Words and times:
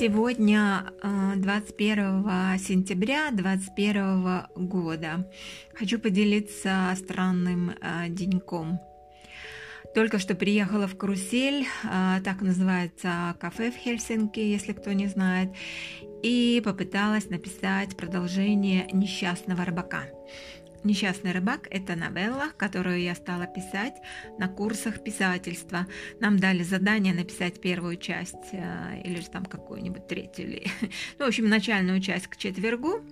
Сегодня 0.00 0.94
21 1.02 1.98
э, 2.26 2.58
сентября 2.58 3.30
2021 3.32 4.46
года. 4.56 5.30
Хочу 5.74 5.98
поделиться 5.98 6.90
странным 6.96 7.72
э, 7.82 8.08
деньком. 8.08 8.80
Только 9.94 10.18
что 10.18 10.34
приехала 10.34 10.86
в 10.86 10.96
Карусель, 10.96 11.66
э, 11.84 12.20
так 12.24 12.40
называется 12.40 13.36
кафе 13.38 13.70
в 13.70 13.76
Хельсинки, 13.76 14.40
если 14.40 14.72
кто 14.72 14.92
не 14.92 15.06
знает, 15.06 15.50
и 16.22 16.62
попыталась 16.64 17.28
написать 17.28 17.94
продолжение 17.94 18.88
«Несчастного 18.94 19.66
рыбака». 19.66 20.04
«Несчастный 20.82 21.32
рыбак»— 21.32 21.68
это 21.70 21.94
новелла, 21.94 22.46
которую 22.56 23.00
я 23.00 23.14
стала 23.14 23.46
писать 23.46 23.94
на 24.38 24.48
курсах 24.48 25.02
писательства. 25.04 25.86
Нам 26.20 26.38
дали 26.38 26.62
задание 26.62 27.12
написать 27.12 27.60
первую 27.60 27.96
часть 27.96 28.52
э, 28.52 29.02
или 29.04 29.20
же 29.20 29.28
там 29.28 29.44
какую-нибудь 29.44 30.06
третью, 30.06 30.46
или, 30.46 30.66
ну, 31.18 31.26
в 31.26 31.28
общем, 31.28 31.48
начальную 31.48 32.00
часть 32.00 32.28
к 32.28 32.36
четвергу. 32.36 33.02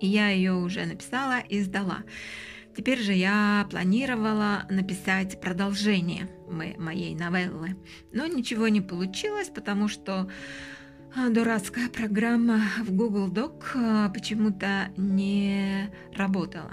И 0.00 0.06
я 0.06 0.28
ее 0.28 0.52
уже 0.52 0.84
написала 0.84 1.40
и 1.40 1.60
сдала. 1.60 2.04
Теперь 2.76 3.00
же 3.00 3.12
я 3.12 3.66
планировала 3.70 4.64
написать 4.68 5.40
продолжение 5.40 6.28
моей 6.48 7.14
новеллы, 7.14 7.76
но 8.12 8.26
ничего 8.26 8.68
не 8.68 8.80
получилось, 8.80 9.48
потому 9.48 9.88
что 9.88 10.30
дурацкая 11.16 11.88
программа 11.88 12.62
в 12.78 12.92
Google 12.92 13.28
Doc 13.28 13.62
а, 13.74 14.08
почему-то 14.10 14.90
не 14.96 15.90
работала. 16.14 16.72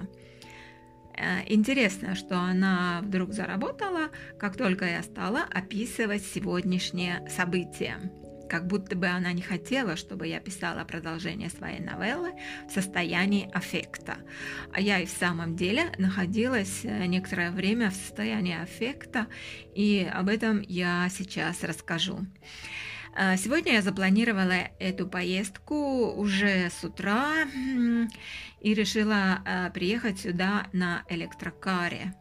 Э, 1.15 1.41
интересно, 1.47 2.15
что 2.15 2.37
она 2.39 3.01
вдруг 3.01 3.33
заработала, 3.33 4.09
как 4.39 4.55
только 4.55 4.85
я 4.85 5.01
стала 5.01 5.41
описывать 5.49 6.23
сегодняшнее 6.23 7.27
событие. 7.29 7.97
Как 8.47 8.67
будто 8.67 8.95
бы 8.95 9.07
она 9.07 9.33
не 9.33 9.41
хотела, 9.41 9.97
чтобы 9.97 10.27
я 10.27 10.39
писала 10.39 10.85
продолжение 10.85 11.49
своей 11.49 11.79
новеллы 11.79 12.31
в 12.69 12.71
состоянии 12.71 13.49
аффекта. 13.51 14.17
А 14.71 14.79
я 14.79 14.99
и 14.99 15.05
в 15.05 15.09
самом 15.09 15.55
деле 15.55 15.91
находилась 15.97 16.81
э, 16.83 17.05
некоторое 17.07 17.51
время 17.51 17.89
в 17.89 17.95
состоянии 17.95 18.61
аффекта, 18.61 19.27
и 19.73 20.09
об 20.13 20.29
этом 20.29 20.61
я 20.61 21.09
сейчас 21.09 21.63
расскажу. 21.63 22.19
А, 23.19 23.35
сегодня 23.35 23.73
я 23.73 23.81
запланировала 23.81 24.69
эту 24.77 25.07
поездку 25.07 26.11
уже 26.11 26.69
с 26.69 26.83
утра 26.83 27.47
и 28.61 28.73
решила 28.75 29.41
а, 29.43 29.71
приехать 29.71 30.19
сюда 30.19 30.67
на 30.71 31.03
электрокаре. 31.09 32.13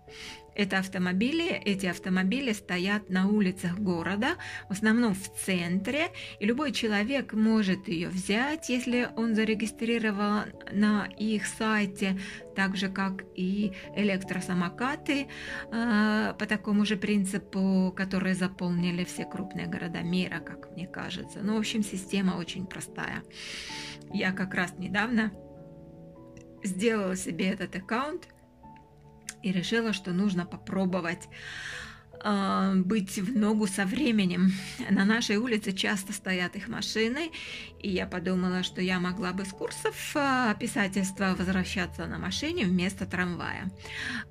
Это 0.56 0.78
автомобили, 0.78 1.50
эти 1.50 1.84
автомобили 1.84 2.52
стоят 2.52 3.10
на 3.10 3.28
улицах 3.28 3.78
города, 3.78 4.36
в 4.68 4.72
основном 4.72 5.14
в 5.14 5.28
центре, 5.44 6.08
и 6.40 6.46
любой 6.46 6.72
человек 6.72 7.34
может 7.34 7.88
ее 7.88 8.08
взять, 8.08 8.70
если 8.70 9.10
он 9.16 9.34
зарегистрирован 9.34 10.54
на 10.72 11.08
их 11.18 11.46
сайте, 11.46 12.18
так 12.54 12.74
же 12.74 12.88
как 12.88 13.24
и 13.34 13.72
электросамокаты 13.94 15.26
э, 15.70 16.34
по 16.38 16.46
такому 16.46 16.86
же 16.86 16.96
принципу, 16.96 17.92
которые 17.94 18.34
заполнили 18.34 19.04
все 19.04 19.26
крупные 19.26 19.66
города 19.66 20.00
мира, 20.00 20.38
как 20.38 20.70
мне 20.72 20.86
кажется. 20.86 21.40
Ну, 21.42 21.56
в 21.56 21.58
общем, 21.58 21.84
система 21.84 22.32
очень 22.32 22.66
простая. 22.66 23.22
Я 24.10 24.32
как 24.32 24.54
раз 24.54 24.72
недавно 24.78 25.32
сделала 26.64 27.14
себе 27.14 27.50
этот 27.50 27.76
аккаунт, 27.76 28.28
и 29.46 29.52
решила, 29.52 29.92
что 29.92 30.12
нужно 30.12 30.44
попробовать 30.44 31.28
быть 32.74 33.18
в 33.18 33.36
ногу 33.36 33.66
со 33.66 33.84
временем. 33.84 34.52
На 34.90 35.04
нашей 35.04 35.36
улице 35.36 35.72
часто 35.72 36.12
стоят 36.12 36.56
их 36.56 36.68
машины, 36.68 37.30
и 37.80 37.90
я 37.90 38.06
подумала, 38.06 38.62
что 38.62 38.80
я 38.80 38.98
могла 38.98 39.32
бы 39.32 39.44
с 39.44 39.52
курсов 39.52 39.94
э, 40.14 40.54
писательства 40.58 41.36
возвращаться 41.38 42.06
на 42.06 42.18
машине 42.18 42.64
вместо 42.64 43.06
трамвая. 43.06 43.70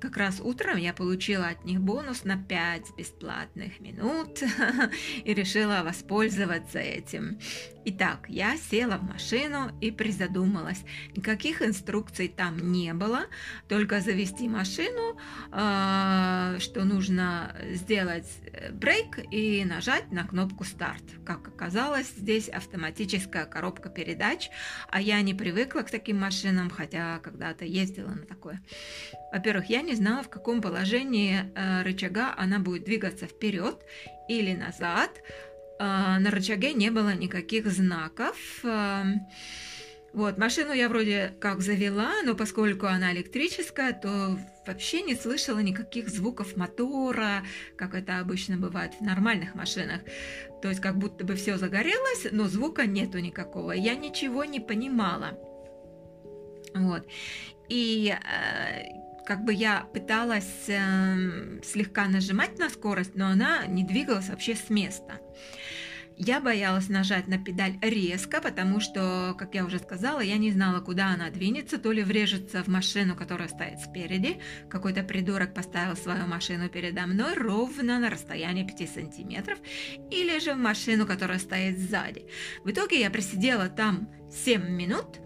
Как 0.00 0.16
раз 0.16 0.40
утром 0.40 0.76
я 0.76 0.92
получила 0.92 1.46
от 1.46 1.64
них 1.64 1.80
бонус 1.80 2.24
на 2.24 2.36
5 2.36 2.96
бесплатных 2.98 3.80
минут 3.80 4.42
и 5.24 5.32
решила 5.32 5.82
воспользоваться 5.84 6.78
этим. 6.78 7.38
Итак, 7.86 8.26
я 8.28 8.56
села 8.56 8.98
в 8.98 9.04
машину 9.04 9.70
и 9.80 9.92
призадумалась. 9.92 10.82
Никаких 11.14 11.62
инструкций 11.62 12.28
там 12.28 12.72
не 12.72 12.92
было, 12.92 13.26
только 13.68 14.00
завести 14.00 14.48
машину, 14.48 15.16
э, 15.52 16.58
что 16.58 16.84
нужно 16.84 17.54
сделать 17.70 17.85
э, 17.90 18.72
брейк 18.72 19.18
и 19.30 19.64
нажать 19.64 20.10
на 20.12 20.24
кнопку 20.24 20.64
старт. 20.64 21.02
Как 21.24 21.46
оказалось, 21.48 22.08
здесь 22.16 22.48
автоматическая 22.48 23.46
коробка 23.46 23.88
передач, 23.88 24.50
а 24.88 25.00
я 25.00 25.20
не 25.22 25.34
привыкла 25.34 25.80
к 25.80 25.90
таким 25.90 26.18
машинам, 26.18 26.70
хотя 26.70 27.18
когда-то 27.18 27.64
ездила 27.64 28.10
на 28.10 28.26
такое. 28.26 28.62
Во-первых, 29.32 29.70
я 29.70 29.82
не 29.82 29.94
знала, 29.94 30.22
в 30.22 30.28
каком 30.28 30.60
положении 30.60 31.52
э, 31.54 31.82
рычага 31.82 32.34
она 32.36 32.58
будет 32.58 32.84
двигаться 32.84 33.26
вперед 33.26 33.82
или 34.28 34.54
назад, 34.54 35.10
а, 35.78 36.18
на 36.18 36.30
рычаге 36.30 36.72
не 36.72 36.90
было 36.90 37.14
никаких 37.14 37.66
знаков. 37.66 38.36
Вот, 40.16 40.38
машину 40.38 40.72
я 40.72 40.88
вроде 40.88 41.34
как 41.42 41.60
завела, 41.60 42.22
но 42.24 42.34
поскольку 42.34 42.86
она 42.86 43.12
электрическая, 43.12 43.92
то 43.92 44.38
вообще 44.66 45.02
не 45.02 45.14
слышала 45.14 45.58
никаких 45.58 46.08
звуков 46.08 46.56
мотора, 46.56 47.42
как 47.76 47.94
это 47.94 48.18
обычно 48.18 48.56
бывает 48.56 48.94
в 48.98 49.02
нормальных 49.02 49.54
машинах. 49.54 50.00
То 50.62 50.70
есть 50.70 50.80
как 50.80 50.96
будто 50.96 51.26
бы 51.26 51.34
все 51.34 51.58
загорелось, 51.58 52.28
но 52.32 52.48
звука 52.48 52.86
нету 52.86 53.18
никакого. 53.18 53.72
Я 53.72 53.94
ничего 53.94 54.44
не 54.46 54.58
понимала. 54.58 55.38
Вот. 56.74 57.06
И 57.68 58.10
э, 58.10 59.22
как 59.26 59.44
бы 59.44 59.52
я 59.52 59.86
пыталась 59.92 60.64
э, 60.68 61.60
слегка 61.62 62.08
нажимать 62.08 62.58
на 62.58 62.70
скорость, 62.70 63.16
но 63.16 63.26
она 63.26 63.66
не 63.66 63.84
двигалась 63.84 64.30
вообще 64.30 64.54
с 64.54 64.70
места. 64.70 65.20
Я 66.18 66.40
боялась 66.40 66.88
нажать 66.88 67.28
на 67.28 67.36
педаль 67.36 67.78
резко, 67.82 68.40
потому 68.40 68.80
что, 68.80 69.34
как 69.38 69.54
я 69.54 69.66
уже 69.66 69.78
сказала, 69.78 70.20
я 70.20 70.38
не 70.38 70.50
знала, 70.50 70.80
куда 70.80 71.08
она 71.08 71.28
двинется, 71.28 71.76
то 71.76 71.92
ли 71.92 72.02
врежется 72.02 72.62
в 72.62 72.68
машину, 72.68 73.14
которая 73.14 73.48
стоит 73.48 73.80
спереди. 73.80 74.40
Какой-то 74.70 75.02
придурок 75.02 75.52
поставил 75.52 75.94
свою 75.94 76.26
машину 76.26 76.70
передо 76.70 77.06
мной 77.06 77.34
ровно 77.34 77.98
на 77.98 78.08
расстоянии 78.08 78.64
5 78.64 78.90
сантиметров, 78.90 79.58
или 80.10 80.38
же 80.38 80.54
в 80.54 80.58
машину, 80.58 81.06
которая 81.06 81.38
стоит 81.38 81.78
сзади. 81.78 82.26
В 82.64 82.70
итоге 82.70 82.98
я 83.00 83.10
просидела 83.10 83.68
там 83.68 84.08
7 84.30 84.70
минут, 84.70 85.20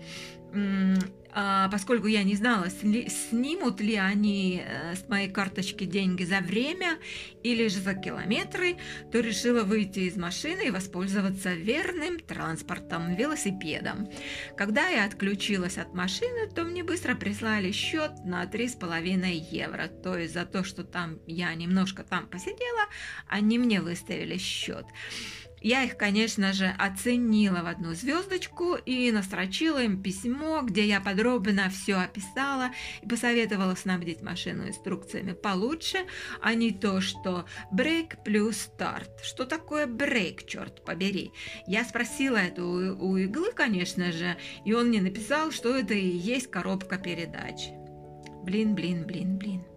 поскольку 1.71 2.07
я 2.07 2.23
не 2.23 2.35
знала, 2.35 2.69
снимут 2.71 3.81
ли 3.81 3.97
они 3.97 4.63
э, 4.65 4.95
с 4.95 5.09
моей 5.09 5.29
карточки 5.29 5.85
деньги 5.85 6.25
за 6.25 6.41
время 6.41 6.99
или 7.43 7.69
же 7.69 7.81
за 7.81 7.95
километры, 7.95 8.77
то 9.13 9.21
решила 9.21 9.63
выйти 9.63 10.01
из 10.01 10.17
машины 10.17 10.67
и 10.67 10.71
воспользоваться 10.71 11.53
верным 11.55 12.19
транспортом, 12.21 13.15
велосипедом. 13.15 14.09
Когда 14.57 14.89
я 14.89 15.05
отключилась 15.05 15.79
от 15.79 15.95
машины, 15.95 16.49
то 16.55 16.65
мне 16.65 16.85
быстро 16.85 17.15
прислали 17.15 17.73
счет 17.73 18.13
на 18.25 18.45
3,5 18.45 19.31
евро. 19.51 19.89
То 19.89 20.17
есть 20.17 20.35
за 20.35 20.47
то, 20.47 20.65
что 20.65 20.85
там 20.85 21.19
я 21.27 21.55
немножко 21.55 22.03
там 22.03 22.27
посидела, 22.27 22.87
они 23.29 23.59
мне 23.59 23.81
выставили 23.81 24.37
счет. 24.39 24.87
Я 25.61 25.85
их, 25.85 25.97
конечно 25.97 26.53
же, 26.53 26.75
оценила 26.79 27.63
в 27.63 27.67
одну 27.67 27.95
звездочку 27.95 28.75
и 28.75 29.11
настрочила 29.13 29.83
им 29.83 30.03
письмо, 30.03 30.63
где 30.63 30.87
я 30.87 31.01
подробно 31.01 31.69
все 31.69 31.97
описала 31.97 32.71
и 33.03 33.07
посоветовала 33.07 33.75
снабдить 33.75 34.23
машину 34.23 34.69
инструкциями 34.69 35.33
получше, 35.33 35.99
а 36.41 36.55
не 36.55 36.73
то, 36.73 37.01
что 37.01 37.45
брейк 37.71 38.23
плюс 38.25 38.57
старт. 38.57 39.11
Что 39.23 39.45
такое 39.45 39.87
брейк, 39.87 40.47
черт 40.47 40.85
побери? 40.85 41.33
Я 41.67 41.85
спросила 41.85 42.39
это 42.39 42.65
у, 42.65 43.11
у 43.11 43.17
иглы, 43.19 43.53
конечно 43.53 44.13
же, 44.13 44.37
и 44.65 44.73
он 44.73 44.89
мне 44.89 45.03
написал, 45.03 45.51
что 45.51 45.77
это 45.77 45.95
и 45.95 46.07
есть 46.07 46.51
коробка 46.51 46.97
передач. 46.97 47.69
Блин, 48.45 48.75
блин, 48.75 49.05
блин, 49.05 49.37
блин. 49.37 49.70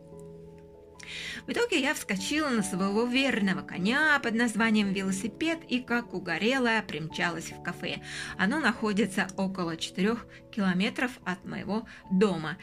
В 1.45 1.51
итоге 1.51 1.81
я 1.81 1.94
вскочила 1.94 2.50
на 2.50 2.63
своего 2.63 3.05
верного 3.05 3.61
коня 3.61 4.19
под 4.19 4.35
названием 4.35 4.94
велосипед 4.94 5.59
и, 5.67 5.81
как 5.81 6.13
угорелая, 6.13 6.81
примчалась 6.81 7.51
в 7.51 7.61
кафе. 7.61 8.01
Оно 8.38 8.59
находится 8.59 9.27
около 9.38 9.77
4 9.77 10.17
километров 10.51 11.11
от 11.25 11.44
моего 11.45 11.88
дома. 12.11 12.57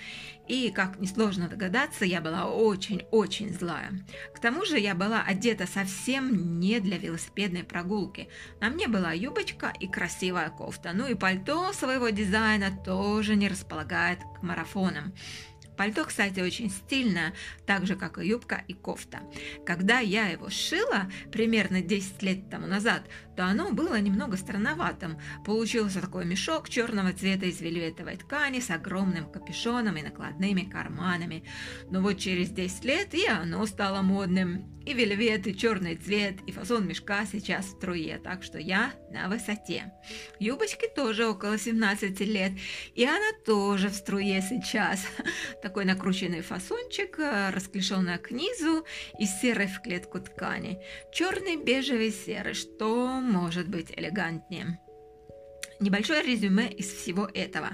И, 0.49 0.71
как 0.71 0.99
несложно 0.99 1.49
догадаться, 1.49 2.05
я 2.05 2.21
была 2.21 2.47
очень-очень 2.47 3.53
злая. 3.53 3.93
К 4.35 4.41
тому 4.41 4.65
же 4.65 4.79
я 4.79 4.95
была 4.95 5.23
одета 5.23 5.67
совсем 5.67 6.59
не 6.59 6.81
для 6.81 6.99
велосипедной 6.99 7.63
прогулки. 7.63 8.29
На 8.61 8.69
мне 8.69 8.89
была 8.89 9.13
юбочка 9.13 9.73
и 9.79 9.87
красивая 9.87 10.51
кофта. 10.51 10.91
Ну 10.93 11.07
и 11.07 11.15
пальто 11.15 11.73
своего 11.73 12.09
дизайна 12.09 12.71
тоже 12.85 13.37
не 13.37 13.49
располагает 13.49 14.19
к 14.37 14.43
марафонам. 14.43 15.15
Пальто, 15.81 16.05
кстати, 16.05 16.41
очень 16.41 16.69
стильное, 16.69 17.33
так 17.65 17.87
же, 17.87 17.97
как 17.97 18.19
и 18.19 18.27
юбка 18.29 18.63
и 18.69 18.75
кофта. 18.75 19.21
Когда 19.65 20.01
я 20.01 20.27
его 20.27 20.51
шила 20.51 21.11
примерно 21.33 21.81
10 21.81 22.23
лет 22.23 22.51
тому 22.51 22.67
назад, 22.67 23.05
то 23.35 23.47
оно 23.47 23.73
было 23.73 23.99
немного 23.99 24.37
странноватым. 24.37 25.19
Получился 25.47 26.03
такой 26.03 26.27
мешок 26.27 26.69
черного 26.69 27.15
цвета 27.15 27.47
из 27.47 27.63
вельветовой 27.63 28.19
ткани 28.19 28.61
с 28.61 28.69
огромным 28.69 29.33
капюшоном 29.33 29.97
и 29.97 30.03
накладными 30.03 30.69
карманами. 30.71 31.45
Но 31.91 32.03
вот 32.03 32.19
через 32.19 32.51
10 32.51 32.85
лет 32.85 33.15
и 33.15 33.27
оно 33.27 33.65
стало 33.65 34.03
модным. 34.03 34.67
И 34.85 34.95
вельвет, 34.95 35.47
и 35.47 35.55
черный 35.57 35.97
цвет, 35.97 36.37
и 36.47 36.53
фасон 36.53 36.89
мешка 36.89 37.27
сейчас 37.27 37.67
в 37.67 37.71
струе, 37.77 38.19
так 38.19 38.43
что 38.43 38.59
я 38.59 38.93
на 39.11 39.29
высоте. 39.29 39.93
Юбочке 40.39 40.89
тоже 40.89 41.27
около 41.27 41.59
17 41.59 42.19
лет, 42.21 42.53
и 42.95 43.05
она 43.05 43.33
тоже 43.45 43.91
в 43.91 43.95
струе 43.95 44.41
сейчас. 44.41 45.07
Такой 45.71 45.85
накрученный 45.85 46.41
фасончик, 46.41 47.21
э, 47.21 47.51
расклешенная 47.51 48.19
к 48.19 48.33
низу 48.33 48.85
из 49.21 49.31
серой 49.41 49.69
в 49.69 49.81
клетку 49.81 50.19
ткани. 50.19 50.83
Черный, 51.13 51.55
бежевый, 51.55 52.11
серый, 52.11 52.55
что 52.55 53.07
может 53.07 53.69
быть 53.69 53.93
элегантнее. 53.97 54.81
Небольшое 55.79 56.25
резюме 56.25 56.67
из 56.73 56.93
всего 56.93 57.31
этого. 57.33 57.71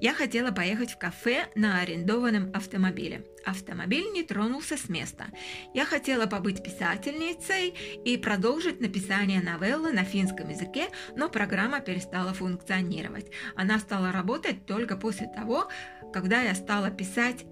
Я 0.00 0.14
хотела 0.14 0.50
поехать 0.50 0.92
в 0.92 0.98
кафе 0.98 1.48
на 1.54 1.80
арендованном 1.80 2.50
автомобиле. 2.54 3.26
Автомобиль 3.44 4.10
не 4.12 4.22
тронулся 4.22 4.78
с 4.78 4.88
места. 4.88 5.26
Я 5.74 5.84
хотела 5.84 6.24
побыть 6.24 6.62
писательницей 6.62 7.74
и 8.02 8.16
продолжить 8.16 8.80
написание 8.80 9.42
новеллы 9.42 9.92
на 9.92 10.04
финском 10.04 10.48
языке, 10.48 10.88
но 11.16 11.28
программа 11.28 11.80
перестала 11.80 12.32
функционировать. 12.32 13.30
Она 13.56 13.78
стала 13.78 14.10
работать 14.10 14.64
только 14.64 14.96
после 14.96 15.26
того, 15.26 15.68
когда 16.14 16.40
я 16.40 16.54
стала 16.54 16.90
писать 16.90 17.44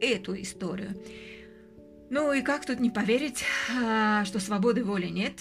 эту 0.00 0.40
историю. 0.40 0.94
Ну 2.08 2.32
и 2.32 2.40
как 2.40 2.66
тут 2.66 2.78
не 2.78 2.90
поверить, 2.90 3.44
а, 3.76 4.24
что 4.24 4.38
свободы 4.38 4.84
воли 4.84 5.06
нет? 5.06 5.40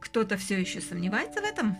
Кто-то 0.00 0.36
все 0.36 0.60
еще 0.60 0.80
сомневается 0.80 1.40
в 1.40 1.44
этом? 1.44 1.76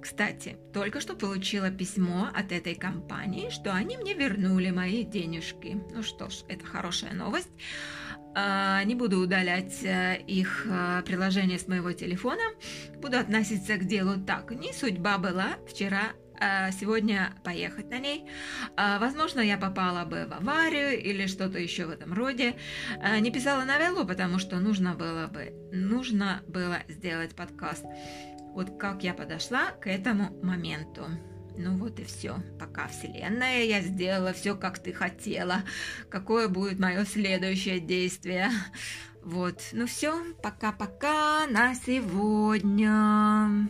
Кстати, 0.00 0.56
только 0.72 1.00
что 1.00 1.14
получила 1.14 1.70
письмо 1.70 2.28
от 2.34 2.52
этой 2.52 2.74
компании, 2.74 3.50
что 3.50 3.74
они 3.74 3.96
мне 3.96 4.14
вернули 4.14 4.70
мои 4.70 5.04
денежки. 5.04 5.80
Ну 5.92 6.02
что 6.02 6.30
ж, 6.30 6.44
это 6.48 6.64
хорошая 6.64 7.12
новость. 7.12 7.50
А, 8.34 8.82
не 8.84 8.94
буду 8.94 9.18
удалять 9.18 9.82
э, 9.82 10.22
их 10.26 10.66
э, 10.66 11.02
приложение 11.04 11.58
с 11.58 11.66
моего 11.66 11.92
телефона. 11.92 12.42
Буду 12.98 13.18
относиться 13.18 13.76
к 13.76 13.84
делу 13.84 14.20
так. 14.24 14.52
Не 14.52 14.72
судьба 14.72 15.18
была 15.18 15.56
вчера 15.68 16.12
а 16.42 16.70
сегодня 16.72 17.34
поехать 17.44 17.90
на 17.90 17.98
ней. 17.98 18.24
А, 18.74 18.98
возможно, 18.98 19.40
я 19.40 19.58
попала 19.58 20.06
бы 20.06 20.24
в 20.26 20.32
аварию 20.32 20.98
или 20.98 21.26
что-то 21.26 21.58
еще 21.58 21.84
в 21.84 21.90
этом 21.90 22.14
роде. 22.14 22.56
Не 23.20 23.30
писала 23.30 23.64
новеллу, 23.64 24.06
потому 24.06 24.38
что 24.38 24.58
нужно 24.58 24.94
было 24.94 25.26
бы, 25.26 25.52
нужно 25.70 26.40
было 26.48 26.78
сделать 26.88 27.36
подкаст. 27.36 27.84
Вот 28.54 28.78
как 28.78 29.02
я 29.02 29.14
подошла 29.14 29.70
к 29.80 29.88
этому 29.88 30.30
моменту. 30.42 31.06
Ну 31.56 31.76
вот 31.76 31.98
и 32.00 32.04
все. 32.04 32.36
Пока, 32.58 32.88
Вселенная, 32.88 33.64
я 33.64 33.80
сделала 33.80 34.32
все, 34.32 34.56
как 34.56 34.78
ты 34.78 34.92
хотела. 34.92 35.62
Какое 36.08 36.48
будет 36.48 36.78
мое 36.78 37.04
следующее 37.04 37.80
действие? 37.80 38.50
Вот. 39.22 39.60
Ну 39.72 39.86
все, 39.86 40.18
пока-пока 40.42 41.46
на 41.46 41.74
сегодня. 41.74 43.68